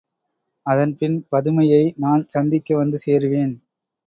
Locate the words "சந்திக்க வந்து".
2.27-2.97